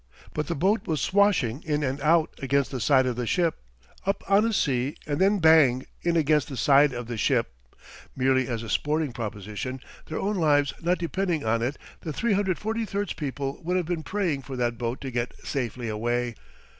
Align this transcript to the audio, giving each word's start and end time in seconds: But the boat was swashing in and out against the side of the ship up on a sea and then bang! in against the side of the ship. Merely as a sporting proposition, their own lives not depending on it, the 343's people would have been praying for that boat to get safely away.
But 0.33 0.47
the 0.47 0.55
boat 0.55 0.87
was 0.87 0.99
swashing 0.99 1.61
in 1.63 1.83
and 1.83 2.01
out 2.01 2.33
against 2.41 2.71
the 2.71 2.79
side 2.79 3.05
of 3.05 3.15
the 3.15 3.27
ship 3.27 3.59
up 4.03 4.23
on 4.27 4.45
a 4.47 4.51
sea 4.51 4.95
and 5.05 5.21
then 5.21 5.37
bang! 5.37 5.85
in 6.01 6.17
against 6.17 6.47
the 6.49 6.57
side 6.57 6.91
of 6.91 7.05
the 7.05 7.17
ship. 7.17 7.53
Merely 8.15 8.47
as 8.47 8.63
a 8.63 8.69
sporting 8.71 9.11
proposition, 9.13 9.79
their 10.07 10.17
own 10.19 10.37
lives 10.37 10.73
not 10.81 10.97
depending 10.97 11.45
on 11.45 11.61
it, 11.61 11.77
the 11.99 12.11
343's 12.11 13.13
people 13.13 13.61
would 13.63 13.77
have 13.77 13.85
been 13.85 14.01
praying 14.01 14.41
for 14.41 14.55
that 14.55 14.79
boat 14.79 15.01
to 15.01 15.11
get 15.11 15.35
safely 15.45 15.87
away. 15.87 16.33